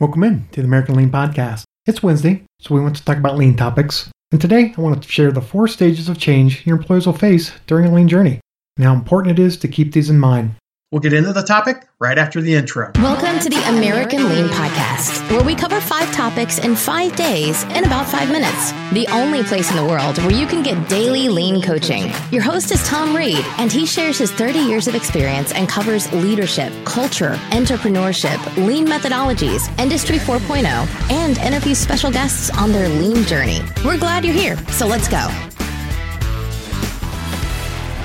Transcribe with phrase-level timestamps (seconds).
[0.00, 1.64] Welcome in to the American Lean Podcast.
[1.84, 4.10] It's Wednesday, so we want to talk about lean topics.
[4.32, 7.52] And today I want to share the four stages of change your employees will face
[7.66, 8.40] during a lean journey
[8.78, 10.52] and how important it is to keep these in mind.
[10.92, 12.90] We'll get into the topic right after the intro.
[12.96, 17.84] Welcome to the American Lean Podcast, where we cover five topics in five days in
[17.84, 18.72] about five minutes.
[18.92, 22.10] The only place in the world where you can get daily lean coaching.
[22.32, 26.12] Your host is Tom Reed, and he shares his 30 years of experience and covers
[26.12, 30.64] leadership, culture, entrepreneurship, lean methodologies, Industry 4.0,
[31.12, 33.60] and interviews special guests on their lean journey.
[33.84, 35.28] We're glad you're here, so let's go.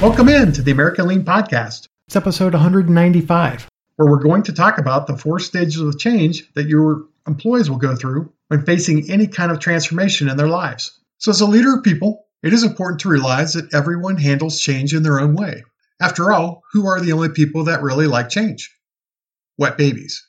[0.07, 1.87] Welcome in to the American Lean Podcast.
[2.15, 3.67] It's episode 195.
[3.97, 7.77] where we're going to talk about the four stages of change that your employees will
[7.77, 10.97] go through when facing any kind of transformation in their lives.
[11.17, 14.93] So, as a leader of people, it is important to realize that everyone handles change
[14.93, 15.65] in their own way.
[16.01, 18.73] After all, who are the only people that really like change?
[19.57, 20.25] Wet babies.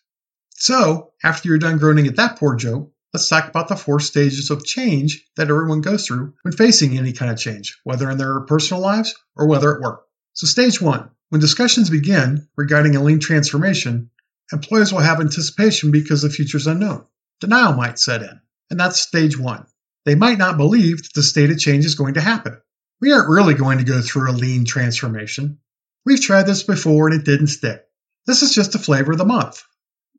[0.57, 4.51] So, after you're done groaning at that poor joke, let's talk about the four stages
[4.51, 8.41] of change that everyone goes through when facing any kind of change, whether in their
[8.41, 10.03] personal lives or whether at work.
[10.33, 14.11] So, stage one when discussions begin regarding a lean transformation,
[14.53, 17.05] employees will have anticipation because the future is unknown.
[17.41, 19.67] Denial might set in, and that's stage one.
[20.05, 22.57] They might not believe that the state of change is going to happen.
[23.01, 25.59] We aren't really going to go through a lean transformation.
[26.05, 27.85] We've tried this before and it didn't stick.
[28.27, 29.65] This is just the flavor of the month.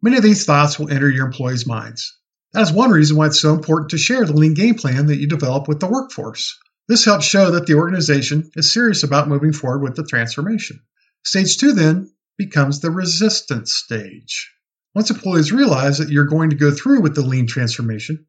[0.01, 2.17] Many of these thoughts will enter your employees' minds.
[2.51, 5.17] That is one reason why it's so important to share the lean game plan that
[5.17, 6.57] you develop with the workforce.
[6.89, 10.81] This helps show that the organization is serious about moving forward with the transformation.
[11.23, 14.51] Stage two then becomes the resistance stage.
[14.95, 18.25] Once employees realize that you're going to go through with the lean transformation,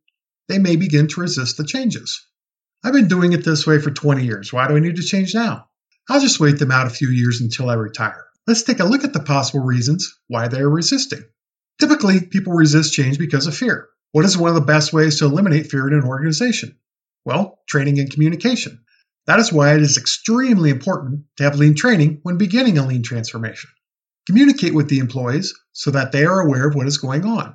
[0.49, 2.27] they may begin to resist the changes.
[2.85, 4.53] I've been doing it this way for 20 years.
[4.53, 5.69] Why do I need to change now?
[6.09, 8.25] I'll just wait them out a few years until I retire.
[8.47, 11.25] Let's take a look at the possible reasons why they are resisting.
[11.79, 13.89] Typically, people resist change because of fear.
[14.13, 16.77] What is one of the best ways to eliminate fear in an organization?
[17.25, 18.81] Well, training and communication.
[19.29, 23.03] That is why it is extremely important to have lean training when beginning a lean
[23.03, 23.69] transformation.
[24.27, 27.55] Communicate with the employees so that they are aware of what is going on.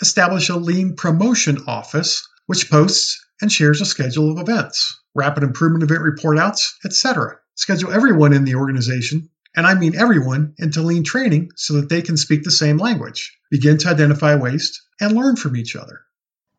[0.00, 5.84] Establish a lean promotion office which posts and shares a schedule of events, rapid improvement
[5.84, 7.36] event report outs, etc.
[7.54, 12.02] Schedule everyone in the organization, and I mean everyone, into lean training so that they
[12.02, 16.00] can speak the same language, begin to identify waste, and learn from each other.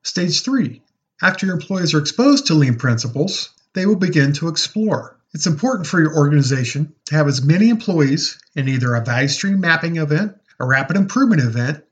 [0.04, 0.82] Stage 3.
[1.22, 5.18] After your employees are exposed to lean principles, they will begin to explore.
[5.34, 9.60] It's important for your organization to have as many employees in either a value stream
[9.60, 11.84] mapping event, a rapid improvement event,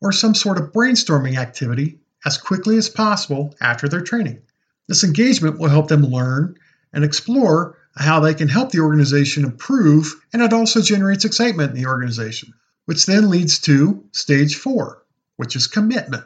[0.00, 4.40] or some sort of brainstorming activity as quickly as possible after their training.
[4.88, 6.56] This engagement will help them learn
[6.92, 11.76] and explore how they can help the organization improve, and it also generates excitement in
[11.76, 12.52] the organization,
[12.84, 15.02] which then leads to stage four,
[15.36, 16.24] which is commitment.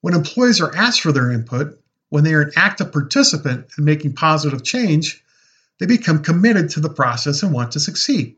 [0.00, 1.78] When employees are asked for their input,
[2.10, 5.24] when they are an active participant in making positive change,
[5.78, 8.36] they become committed to the process and want to succeed.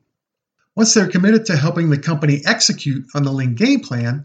[0.77, 4.25] Once they're committed to helping the company execute on the lean game plan,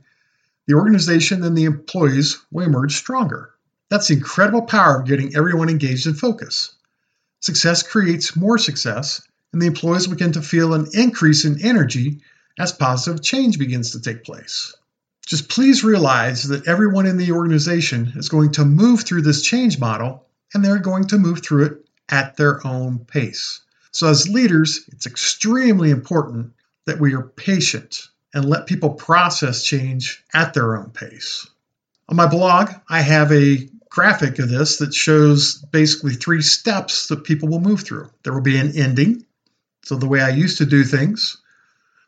[0.67, 3.51] the organization and the employees will emerge stronger.
[3.89, 6.75] That's the incredible power of getting everyone engaged and focused.
[7.39, 9.21] Success creates more success,
[9.53, 12.21] and the employees begin to feel an increase in energy
[12.59, 14.75] as positive change begins to take place.
[15.27, 19.77] Just please realize that everyone in the organization is going to move through this change
[19.77, 23.59] model and they're going to move through it at their own pace.
[23.91, 26.53] So, as leaders, it's extremely important
[26.85, 31.45] that we are patient and let people process change at their own pace.
[32.07, 37.25] On my blog, I have a graphic of this that shows basically three steps that
[37.25, 38.09] people will move through.
[38.23, 39.25] There will be an ending,
[39.83, 41.35] so the way I used to do things.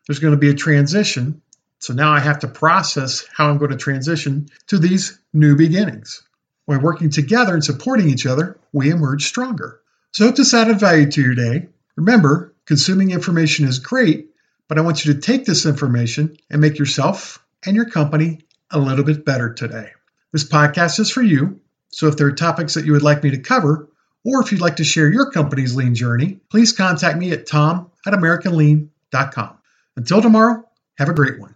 [0.07, 1.41] There's going to be a transition,
[1.79, 6.21] so now I have to process how I'm going to transition to these new beginnings.
[6.67, 9.79] By working together and supporting each other, we emerge stronger.
[10.11, 11.69] So hope this added value to your day.
[11.95, 14.29] Remember, consuming information is great,
[14.67, 18.41] but I want you to take this information and make yourself and your company
[18.71, 19.89] a little bit better today.
[20.31, 21.59] This podcast is for you,
[21.89, 23.89] so if there are topics that you would like me to cover,
[24.23, 27.89] or if you'd like to share your company's lean journey, please contact me at tom
[28.05, 29.57] at americanlean.com.
[29.95, 30.63] Until tomorrow,
[30.97, 31.55] have a great one.